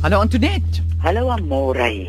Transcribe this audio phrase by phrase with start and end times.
[0.00, 0.80] Hallo Antoinette.
[1.02, 2.06] Hallo Amore.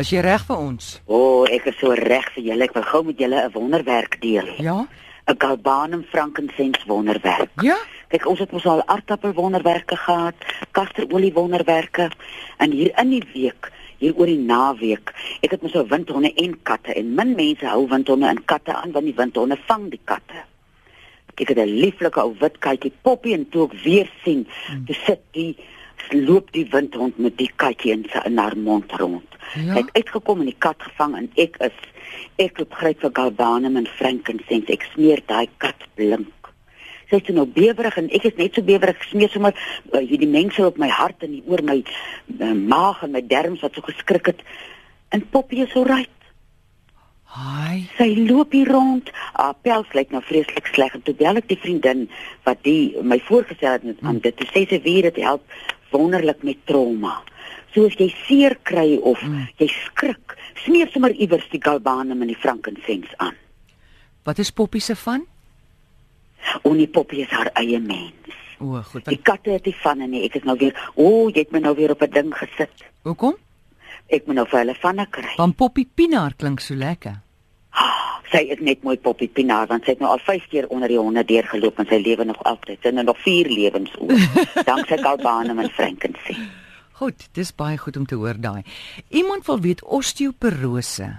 [0.00, 0.86] Is jy reg vir ons?
[1.04, 2.64] O, oh, ek is so reg vir julle.
[2.64, 4.48] Ek wil gou met julle 'n wonderwerk deel.
[4.56, 4.86] Ja.
[5.28, 7.52] 'n Galbanum frankincense wonderwerk.
[7.60, 7.76] Ja.
[8.08, 10.34] Kyk, ons het mos al aardappel wonderwerke gehad,
[10.72, 12.10] kasterolie wonderwerke
[12.56, 15.12] en hier in die week, hier oor die naweek,
[15.42, 18.92] ek het mos so windhonde en katte en min mense hou windhonde en katte aan
[18.92, 20.46] want die windhonde vang die katte.
[21.36, 24.86] Ek het 'n lieflike ou wit katjie Poppy en toe ek weer sien, hmm.
[24.86, 25.56] toe sit die
[26.12, 29.36] loop die windhond met die katjie in sy in haar mond rond.
[29.54, 29.74] Ja?
[29.74, 31.76] Hy het uitgekom en die kat gevang en ek is
[32.40, 34.72] ek loop gryp vir galbanum en frankincense.
[34.72, 36.32] Ek smeer daai kat blink.
[37.10, 40.72] Sy is nou bewerig en ek is net so bewerig smeer sommer uh, hierdie mengsel
[40.72, 44.42] op my hart en oor my uh, maag en my darmes wat so geskrik het.
[45.14, 45.86] En Poppy is so
[47.36, 47.84] Hi.
[47.98, 49.10] Sy loop hier rond.
[49.36, 52.06] Haar pels lyk nou vreeslik sleg en toe bel ek die vriendin
[52.48, 54.40] wat die my voorgestel het met aan dit.
[54.40, 55.44] Sy sê sy weet dit help
[55.92, 57.18] wonderlik met trauma.
[57.76, 59.50] Soos jy seer kry of mm.
[59.60, 63.36] jy skrik, smeer sommer iewers die galbanum en die frankincense aan.
[64.24, 65.26] Wat is Poppy se van?
[66.64, 68.32] Onie Poppy is haar eie mens.
[68.58, 69.04] O, goed.
[69.12, 71.52] Die katte het die van en nee, ek is nou weer, o, oh, jy het
[71.52, 72.88] my nou weer op 'n ding gesit.
[73.04, 73.36] Hoekom?
[74.08, 75.34] Ek moet nou vir hulle vanne kry.
[75.36, 77.25] Van Poppy Pinaar klink so lekker.
[78.30, 80.98] Sy is net mooi Poppy Pinaar want sy het nou al 5 keer onder die
[80.98, 82.80] honde deurgeloop en sy lewe nog altyd.
[82.82, 84.14] Sy het nog 4 lewens oor.
[84.68, 86.48] Danksy Galbanum en Frankenstein.
[86.96, 88.62] Goed, dis baie goed om te hoor daai.
[89.08, 91.10] Iemand wil weet osteoporose.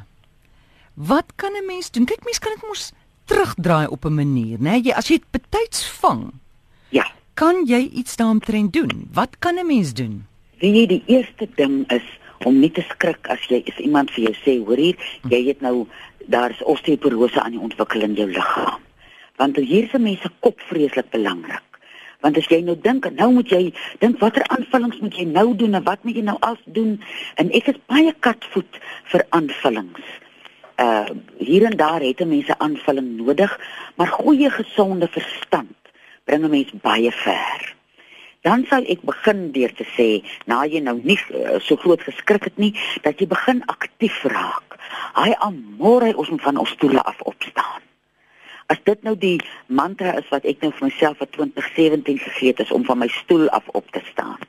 [0.93, 2.05] Wat kan 'n mens doen?
[2.05, 2.91] Kyk, mens kan dit mos
[3.25, 4.81] terugdraai op 'n manier, né?
[4.81, 6.31] Jy as jy dit betyds vang.
[6.89, 7.05] Ja.
[7.33, 9.09] Kan jy iets daaromtrent doen?
[9.13, 10.25] Wat kan 'n mens doen?
[10.59, 12.03] Wie jy die eerste ding is
[12.45, 14.97] om nie te skrik as jy is iemand vir jou sê, hoor hier,
[15.29, 15.87] jy het nou
[16.27, 18.83] daar's osteoporose aan die ontwikkeling in jou liggaam.
[19.37, 21.63] Want hier se kop vreeslik belangrik.
[22.21, 25.55] Want as jy nou dink en nou moet jy dink watter aanvullings moet jy nou
[25.55, 26.97] doen en wat moet jy nou als doen?
[27.35, 28.79] En ek is baie katvoet
[29.13, 30.13] vir aanvullings.
[30.81, 31.05] Uh
[31.37, 33.59] hier en daar het 'n mens 'n aanvulling nodig,
[33.95, 35.77] maar goeie gesonde verstand
[36.25, 37.77] bring 'n mens baie ver
[38.47, 40.07] dan sal ek begin deur te sê,
[40.45, 42.73] na jy nou nie uh, so groot geskrik het nie,
[43.03, 44.66] dat jy begin aktief raak.
[45.17, 47.87] Hy amore ons moet van ons stoele af opstaan.
[48.67, 49.37] As dit nou die
[49.71, 53.07] mantra is wat ek nou vir myself vir 2017 gegee het is om van my
[53.21, 54.41] stoel af op te staan,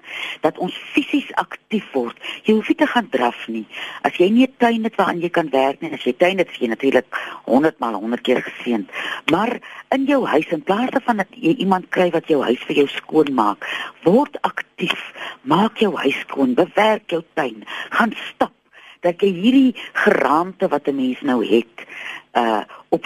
[0.43, 2.19] dat ons fisies aktief word.
[2.43, 3.63] Jy hoef nie te gaan draf nie.
[4.03, 6.51] As jy nie 'n tuin het waaraan jy kan werk nie, as jy tuin het,
[6.51, 7.07] is jy natuurlik
[7.47, 8.91] 100 maal 100 keer geseënd.
[9.31, 9.61] Maar
[9.95, 12.89] in jou huis in plaas daarvan dat jy iemand kry wat jou huis vir jou
[12.89, 13.63] skoon maak,
[14.03, 15.15] word aktief.
[15.43, 18.53] Maak jou huis skoon, bewerk jou tuin, gaan stap
[19.01, 21.87] dat jy hierdie geraamte wat 'n mens nou het,
[22.35, 23.05] uh op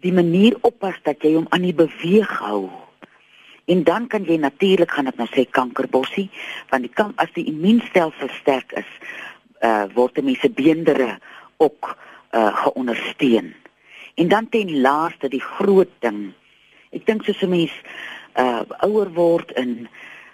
[0.00, 2.70] die manier oppas dat jy hom aan die beweeg hou.
[3.64, 6.30] En dan kan jy natuurlik gaan ek nou sê kankerbossie,
[6.70, 8.90] want die kan as die immuunstelsel sterk is,
[9.62, 11.18] uh word die mense beendere
[11.56, 11.96] ook
[12.32, 13.54] uh geondersteun.
[14.14, 16.32] En dan ten laaste die groot ding.
[16.90, 17.72] Ek dink soos 'n mens
[18.36, 19.88] uh ouer word en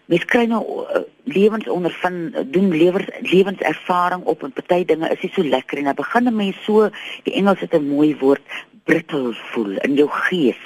[0.09, 5.45] mens kry nou uh, lewensondervind doen lewens lewenservaring op en party dinge is nie so
[5.45, 6.89] lekker en dan begin 'n mens so
[7.25, 8.45] die Engels het 'n mooi woord
[8.85, 10.63] brittel voel in jou gees.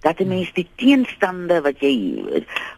[0.00, 2.22] Dat 'n mens die teenstande wat jy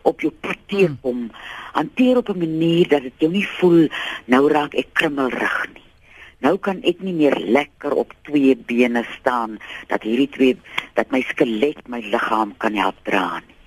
[0.02, 1.30] op jou pad teekom, hmm.
[1.72, 3.88] hanteer op 'n manier dat dit jou nie voel
[4.24, 5.88] nou raak ek krummelrig nie.
[6.40, 10.56] Nou kan ek nie meer lekker op twee bene staan dat hierdie twee
[10.94, 13.59] dat my skelet my liggaam kan help dra nie.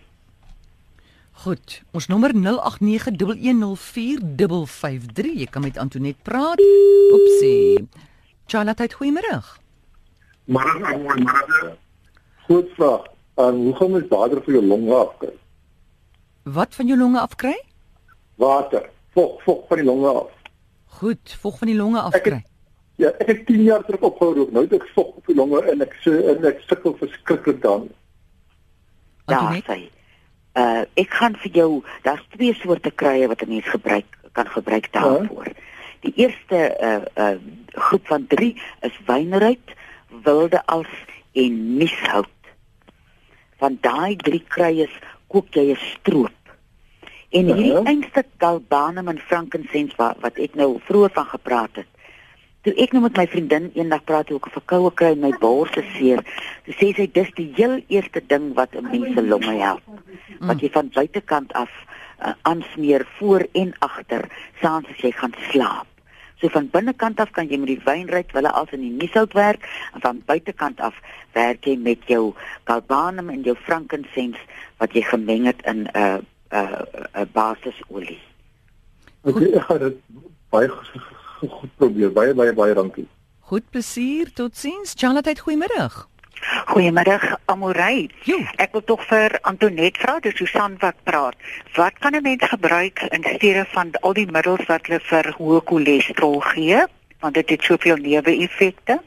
[1.33, 2.37] Goed, ons nommer 0891104553.
[5.41, 6.59] Jy kan met Antoinette praat.
[7.13, 7.87] Opsie.
[8.45, 9.41] Charlotte, goeiemôre.
[10.45, 11.75] Maar as ek maar maar
[12.45, 13.03] goed vraag,
[13.35, 15.33] en hoe gaan mens water vir jou longe afkry?
[16.43, 17.55] Wat van jou longe afkry?
[18.35, 20.31] Water, vog, vog van die longe af.
[20.99, 22.43] Goed, vog van die longe afkry.
[23.01, 24.51] Ja, ek het 10 jaar terug opgehou rook.
[24.51, 27.87] Nou het ek vog op die longe en ek se en ek sukkel verskriklik dan.
[29.31, 29.79] Ja, sê.
[30.53, 31.69] Uh ek gaan vir jou,
[32.01, 35.45] daar's twee soorte kruie wat 'n mens gebruik kan gebruik daarvoor.
[35.45, 35.61] Ja.
[35.99, 37.37] Die eerste uh uh
[37.73, 39.73] groep van 3 is wynruit.
[40.23, 40.87] Wilde als
[41.31, 42.29] en mishout.
[43.57, 44.93] Van daai drie kruies
[45.27, 46.41] kook jy 'n stroop.
[47.29, 47.87] En hierdie uh -huh.
[47.87, 51.92] einste galbanum en frankincense wat, wat ek nou vroeër van gepraat het.
[52.63, 55.71] Toe ek nou met my vriendin eendag praat oor 'n verkoue kry en my bors
[55.73, 56.21] se seer,
[56.65, 59.83] toe sê sy dis die heel eerste ding wat 'n mens se longe help.
[60.39, 61.69] Wat jy van buitekant af
[62.23, 64.29] uh, aansmeer voor en agter,
[64.61, 65.87] saans as jy gaan slaap.
[66.39, 69.67] So van binnekant af kan jy met die wynryk wille als in die niesout werk
[69.93, 70.95] en van buitekant af
[71.31, 72.33] werk jy met jou
[72.63, 74.39] galbanum en jou frankincense
[74.77, 76.81] wat jy gemeng het in 'n uh, 'n uh,
[77.15, 78.19] 'n uh, basisolie.
[79.23, 79.95] Ek ja, dit
[80.49, 80.69] baie
[81.43, 82.11] goed, goed probeer.
[82.11, 83.07] Baie baie baie dankie.
[83.51, 84.95] Goed plesier, totsiens.
[84.95, 86.07] Charlotte, goeiemôre.
[86.71, 88.09] Goeiemiddag Amorey.
[88.59, 91.35] Ek wil tog vir Antoinette vra, dis Susan wat praat.
[91.77, 95.61] Wat kan 'n mens gebruik in steede van al die middels wat hulle vir hoë
[95.65, 96.83] cholesterol gee?
[97.19, 99.01] Want dit het soveel neeweffekte.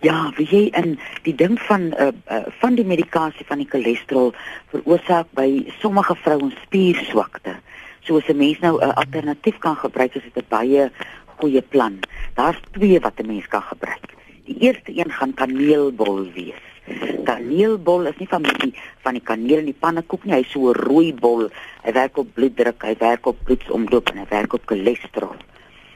[0.00, 4.32] Ja, wie jy in die ding van uh, uh, van die medikasie van die cholesterol
[4.70, 7.54] veroorsaak by sommige vrouens spierswakte.
[8.00, 10.90] So as 'n mens nou 'n alternatief kan gebruik, is dit 'n baie
[11.40, 11.98] goeie plan.
[12.36, 14.14] Daar's twee wat 'n mens kan gebruik.
[14.44, 16.62] Die eerste een gaan kaneelbol wees.
[17.24, 20.74] Kaneelbol is nie van die van die kaneel in die pannekoek nie, hy's so 'n
[20.74, 21.48] rooi bol.
[21.84, 25.36] Hy werk op bloeddruk, hy werk op bloedsomloop en hy werk op cholesterol.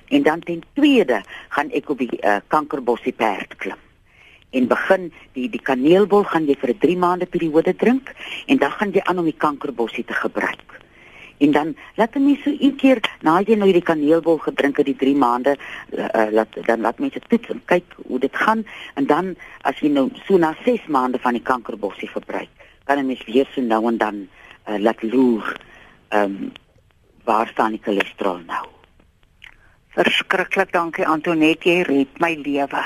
[0.09, 3.81] En dan ten tweede gaan ek op die uh, kankerbossie perd klim.
[4.51, 8.15] En begin die die kaneelbol gaan jy vir 'n 3 maande periode drink
[8.47, 10.84] en dan gaan jy aan om die kankerbossie te gebruik.
[11.39, 14.97] En dan laat mense so een keer na jy nou die kaneelbol gedrink het die
[14.97, 15.57] 3 maande
[15.91, 19.91] uh, laat dan laat mense toets en kyk hoe dit gaan en dan as jy
[19.91, 22.51] nou so na 6 maande van die kankerbossie gebruik,
[22.85, 24.29] kan 'n mens weer so nou en dan
[24.69, 25.57] uh, laat loer
[26.09, 26.53] ehm um,
[27.25, 28.74] waar staan die cholesterol nou?
[29.95, 32.81] Verskriklik dankie Antoinette, jy red my lewe.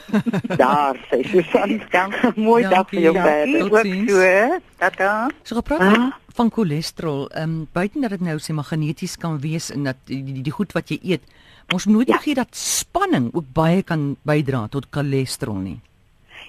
[0.60, 3.72] Daar sê Susan, dankie mooi dag vir jou Dankie, werk.
[3.72, 4.60] Ook so.
[4.82, 5.12] Tata.
[5.42, 5.92] So gepraat Ah.
[5.94, 9.84] van, van cholesterol, ehm um, buiten dat dit nou sê maar geneties kan wees en
[9.88, 11.22] dat die, die, die goed wat jy eet,
[11.72, 12.14] ons moet nooit Ja.
[12.20, 15.80] vergeet dat spanning ook baie kan bydra tot cholesterol nie.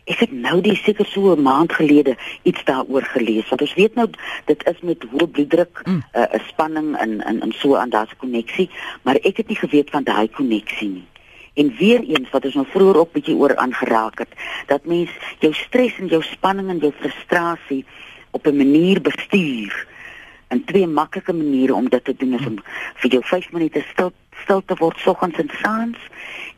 [0.06, 3.96] Ek het nou die seker so 'n maand gelede iets daaroor gelees want ons weet
[3.96, 4.10] nou
[4.46, 6.04] dit is met hoë bloeddruk 'n Mm.
[6.16, 8.70] uh, spanning en en en so aan daardie koneksie,
[9.04, 11.08] maar ek het nie geweet van daai koneksie nie.
[11.54, 14.34] En weer eens wat ons nou vroeër ook bietjie oor aangeraak het,
[14.68, 15.10] dat mens
[15.40, 17.86] jou stres en jou spanning en jou frustrasie
[18.32, 19.88] op 'n manier bestuur.
[20.48, 22.60] En twee maklike maniere om dit te doen is om
[22.96, 24.12] vir jou 5 minute stil
[24.44, 25.98] stil te word soggens en saans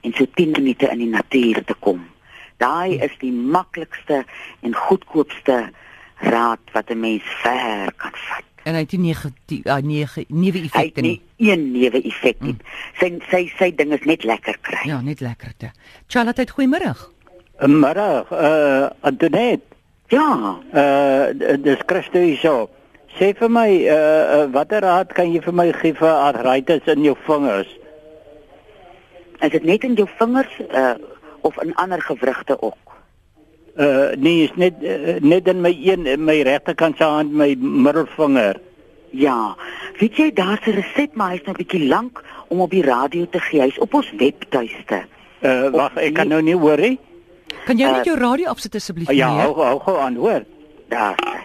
[0.02, 2.13] en so 10 minute in die natuur te kom.
[2.64, 4.24] Daai is die maklikste
[4.64, 5.60] en goedkoopste
[6.24, 8.44] raad wat 'n mens ver kan vat.
[8.64, 11.52] En hy het nie negatief uh, nege neuwe Hy het effekte nie nie.
[11.52, 12.56] een newe effek nie.
[13.00, 14.88] Sy sy sy ding is net lekker kry.
[14.88, 15.72] Ja, net lekkerte.
[16.08, 16.94] Charlotte, goeiemôre.
[17.68, 19.66] Middag, uh Antoinette.
[20.08, 22.70] Ja, Uh dis Christo hierso.
[23.20, 23.94] Sê vir my uh,
[24.46, 27.68] uh watter raad kan jy vir my gee vir arthritis in jou vingers?
[29.42, 30.96] is dit net in jou vingers uh
[31.44, 32.78] of in ander gewrigte ook?
[33.76, 38.60] Uh nee, is net uh, net in my een my regterkant se hand, my middelvinger.
[39.10, 39.56] Ja.
[40.00, 43.26] Weet jy daar's 'n resep maar hy's nou 'n bietjie lank om op die radio
[43.30, 43.62] te gee.
[43.62, 45.04] Hy's op ons webtuiste.
[45.42, 47.00] Uh wag, ek kan nou nie hoor nie.
[47.66, 49.10] Kan jy net Uh, jou radio afsit asseblief?
[49.10, 50.44] Uh, ja, hou hou gou aan, hoor.
[50.90, 51.38] Daar sê.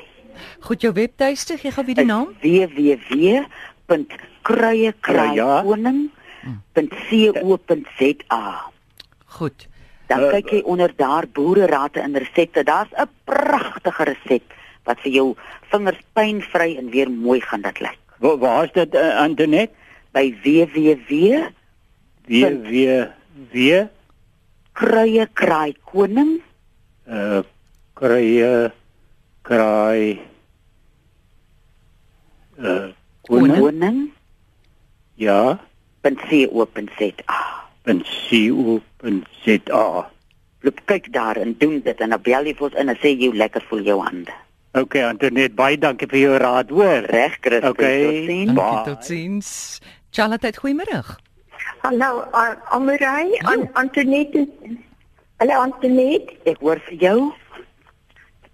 [0.61, 2.29] Goed, jou webtuiste, gee gou weer die naam.
[7.09, 8.71] www.kruiekruikoning.co.za.
[9.27, 9.68] Goed.
[10.09, 12.65] Dan Uh, kyk jy onder daar boererate en resepte.
[12.65, 14.43] Daar's 'n pragtige resep
[14.85, 15.37] wat vir jou
[15.71, 17.99] vingers pynvry en weer mooi gaan dit lyk.
[18.19, 19.75] Waar waar is dit uh, Antoinette?
[20.13, 21.53] By www
[22.29, 23.15] Weer weer
[23.53, 23.89] weer
[24.73, 26.43] kruiekraaikoning
[27.09, 27.41] uh
[27.97, 28.71] krye
[29.43, 30.21] kraai
[32.61, 32.93] uh
[33.25, 34.13] koning koning
[35.17, 35.59] ja
[36.03, 37.58] .co.za.
[37.89, 39.87] .co.za.
[40.61, 43.29] Loop kyk daar en doen dit en dan bel jy vir ons en sê jy
[43.33, 44.35] lekker voel jou hande.
[44.77, 47.07] Okay, Antoinette, baie dankie vir jou raad, hoor.
[47.09, 47.71] Reg, Christus.
[47.71, 48.05] Okay.
[48.05, 48.53] Totsiens.
[48.53, 48.55] Bye.
[48.59, 49.49] Dankie, totsiens.
[50.13, 51.01] Charlotte, goeiemôre.
[51.83, 52.11] Hallo,
[52.75, 54.47] Amorai, An Antoinette.
[55.39, 56.35] Hallo Antoinette.
[56.51, 57.19] Ek hoor vir jou.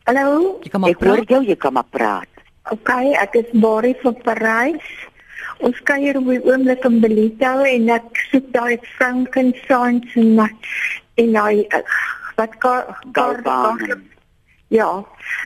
[0.05, 0.61] Hallo.
[0.61, 1.31] Ek hoor praat.
[1.33, 2.29] jou, jy kan maar praat.
[2.73, 4.85] Okay, ek is Bari van Parys.
[5.59, 10.73] Ons kuier op die oomblik in Belito en ek soek daai frankincense en dat-
[11.17, 11.79] en daai uh,
[12.37, 14.03] wat ka Galbanum.
[14.69, 15.05] Ja,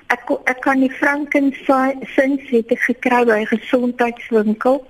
[0.08, 4.86] ek ek kan die frankincense het ek gekry by 'n gesondheidswinkel.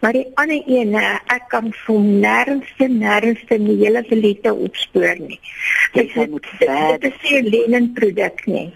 [0.00, 5.14] Maar die ander een, eh, ek kan van nêrensste nêrensste in die hele Belito opspoor
[5.18, 5.40] nie.
[5.92, 8.74] Dit is- moet verder Dit is nie 'n Lenin produk nie.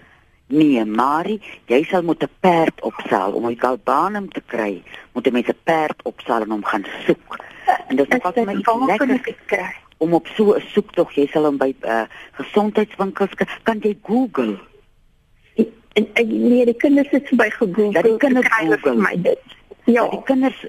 [0.53, 4.83] Nee, Marie, jy sal moet 'n perd opsaal om 'n galbanum te kry.
[5.13, 7.39] Moet 'n mens 'n perd opsaal en hom gaan soek.
[7.87, 9.73] En dit is dit my lekker kry?
[9.97, 13.33] om op so 'n soektog, jy sal hom by uh, gesondheidswinkels
[13.63, 14.59] kan, jy Google.
[15.93, 17.91] En, en nee, die kinders het by gegoogel.
[17.91, 19.01] Ja, die kinders vir Google.
[19.01, 19.41] my dit.
[19.85, 20.07] Ja.
[20.07, 20.65] Die kinders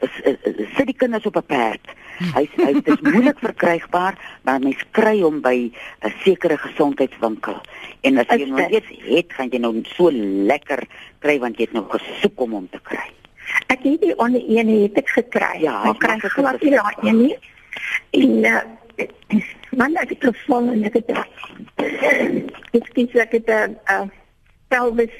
[0.77, 1.93] sit die kinders op 'n perd.
[2.35, 7.61] Hy hy dit is moeilik verkrygbaar, maar mens kry hom by 'n sekere gesondheidswinkel.
[8.01, 10.11] En as jy nou eers het, gaan jy nou so
[10.51, 10.83] lekker
[11.19, 13.07] kry want jy het nou gesoek om hom te kry.
[13.67, 15.61] Ek het die ander een het ek gekry.
[15.61, 17.37] Ja, maar kry dit glad nie daai een nie.
[18.11, 19.09] En uh,
[19.77, 21.11] man ek het gevang en ek het
[22.75, 24.07] ek skiet ek het 'n uh,
[24.69, 25.15] pelvis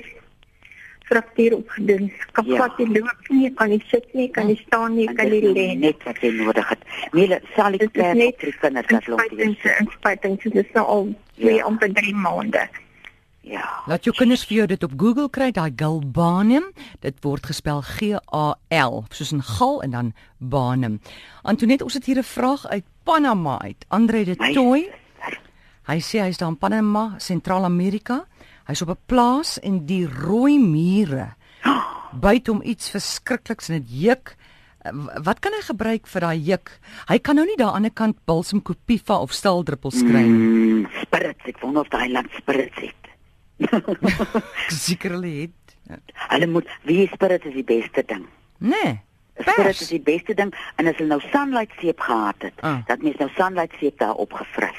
[1.05, 2.13] fraktuur opgedoen.
[2.33, 2.57] Kan Ja.
[2.57, 5.53] glad nie loop nie, kan nie sit nie, kan nie staan nie, kan nie lê
[5.53, 5.77] nie.
[5.77, 6.79] net wat jy nodig het.
[7.13, 9.77] Nee, sal ek Dit is kyk net op die kinders wat loop inspuiting, hier.
[9.81, 11.65] inspuiting, so dit is nou al twee Ja.
[11.65, 12.69] amper 3 maande.
[13.41, 13.83] Ja.
[13.87, 16.73] Laat jou kinders vir jou dit op Google kry, daai galbanium.
[17.01, 21.01] Dit word gespel G A L, soos 'n gal en dan banum.
[21.43, 23.85] Antoinette, ons het hier 'n vraag uit Panama uit.
[23.89, 24.89] Andre de Toy.
[25.87, 28.25] Hy sê hy's daar in Panama, Sentraal-Amerika.
[28.67, 31.35] Hy's op 'n plaas en die rooi mure
[32.25, 34.37] byt hom iets verskrikliks en dit juk.
[34.85, 36.79] W- Wat kan hy gebruik vir daai juk?
[37.09, 40.85] Hy kan nou nie daar aan die ander kant balsam kopiva of staldruppels kry nie.
[40.85, 43.03] Mm, spirits, ek wonder of daai land spirits het.
[44.69, 46.01] Seker hulle het.
[46.31, 48.27] Hulle moet wie spirits is die beste ding.
[48.59, 49.01] Nee.
[49.41, 52.85] Spirits is die beste ding en as hulle nou sunlight seep gehad het, Ah.
[52.87, 54.79] dat mens nou sunlight seep daar opgefris.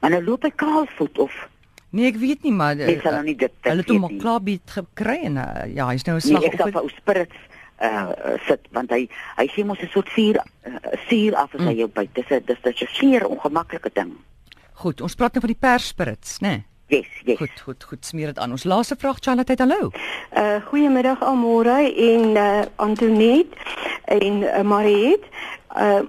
[0.00, 1.48] Maar nou loop hy kaalvoet of
[1.92, 4.10] Nee, ek weet nie, maar Mens sal nou nie dit- dit Hulle het hom al
[4.14, 4.18] nie.
[4.20, 6.72] klaar bied gekry en uh, ja, hy's nou 'n nee, slag ek sal op.
[6.72, 7.36] vir ou spirits
[7.82, 10.72] uh sit want hy hy sien mos 'n soort vuur uh,
[11.08, 12.14] suur af as hy jou byt.
[12.14, 14.12] Dis 'n dis dis 'n seer ongemaklike ding.
[14.72, 16.48] Goed, ons praat nou van die persprits, né?
[16.48, 16.64] Nee.
[17.00, 17.38] Yes, yes.
[17.38, 18.50] Goed, goed, goed, smeer dit aan.
[18.52, 19.90] Ons laaste vraag Charlotte, hallo.
[20.36, 23.56] Uh goeiemiddag almore en uh Antoinette
[24.04, 25.24] en uh, Mariet.
[25.76, 26.00] Uh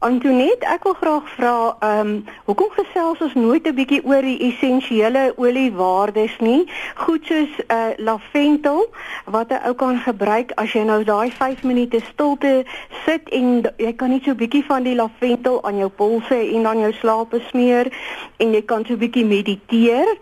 [0.00, 1.54] Antoinette, ek wil graag vra,
[1.84, 2.12] ehm um,
[2.46, 6.62] hoekom gesels ons nooit 'n bietjie oor die essensiële oliewaardes nie?
[7.02, 8.88] Goed soos uh lavendel
[9.26, 12.64] wat 'n ou kan gebruik as jy nou daai 5 minute stilte
[13.04, 16.62] sit en jy kan net so 'n bietjie van die lavendel aan jou polse en
[16.62, 17.92] dan jou slaape smeer
[18.38, 20.16] en jy kan so 'n bietjie mediteer.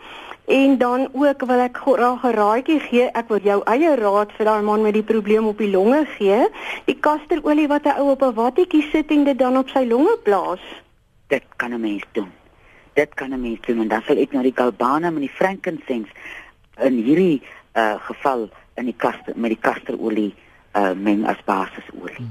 [0.49, 3.07] En dan ook wil ek graag 'n raadjie gee.
[3.13, 6.49] Ek wil jou eie raad vir daai man met die probleem op die longe gee.
[6.85, 10.19] Die kasterolie wat 'n ou op 'n wattetjie sit en dit dan op sy longe
[10.23, 10.61] blaas.
[11.27, 12.33] Dit kan 'n mens doen.
[12.93, 16.13] Dit kan 'n mens doen en dan sal ek nou die galbanum en die frankincense
[16.81, 17.43] in hierdie
[17.75, 20.35] uh geval in die kaster met die kasterolie
[20.75, 22.27] uh meng as basisolie.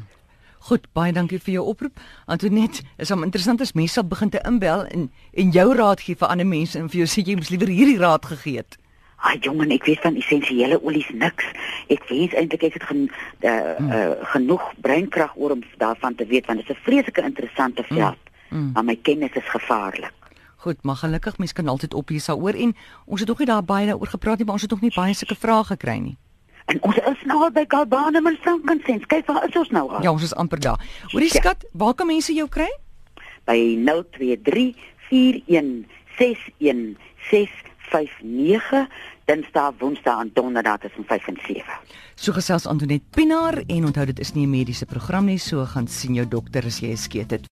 [0.67, 1.99] Goed, baie dankie vir jou oproep.
[2.27, 5.05] Antoinette, is hom interessant as mense sal begin te inbel en
[5.43, 8.01] en jou raad gee vir ander mense en vir jou sê jy moes liewer hierdie
[8.01, 8.75] raad gegee het.
[9.29, 11.47] Ag jongen, ek weet van essensiële olies niks.
[11.95, 13.07] Ek wens eintlik ek het gen,
[13.47, 17.87] uh, uh, genoeg breinkrag oor om daarvan te weet want dit is 'n vreeslike interessante
[17.87, 18.19] veld.
[18.49, 18.71] Mm.
[18.73, 20.13] Maar my kennis is gevaarlik.
[20.67, 23.87] Goed, maar gelukkig mense kan altyd oplees daaroor en ons het nog nie daar baie
[23.87, 26.17] daaroor gepraat nie, maar ons het nog nie baie sulke vrae gekry nie.
[26.67, 29.05] En ons is nou al by galbanum en frankincense.
[29.07, 30.01] Kyk waar is ons nou al?
[30.03, 30.79] Ja, ons is amper daar.
[31.11, 31.39] Hoorie Ja.
[31.39, 32.67] skat, waar kan mense jou kry?
[33.47, 33.77] by
[37.57, 38.87] 0234161659
[39.27, 41.63] Dinsdae, Woensdae en Donderdae tussen 5 en 7.
[42.15, 45.87] So gesels Antoinette Pinaar en onthou dit is nie 'n mediese program nie, so gaan
[45.87, 47.45] sien jou dokter as jy 'n skeet het.